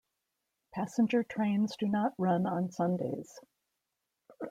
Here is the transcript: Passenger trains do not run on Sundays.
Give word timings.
Passenger 0.73 1.21
trains 1.21 1.77
do 1.77 1.87
not 1.87 2.15
run 2.17 2.47
on 2.47 2.71
Sundays. 2.71 3.39